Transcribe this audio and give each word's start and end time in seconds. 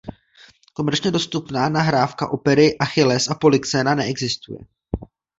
Komerčně 0.73 1.11
dostupná 1.11 1.69
nahrávka 1.69 2.29
opery 2.31 2.77
"Achilles 2.77 3.27
a 3.27 3.35
Polyxena" 3.35 3.95
neexistuje. 3.95 4.59